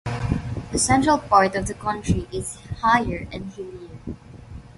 [0.71, 3.99] The central part of the county is higher and hillier.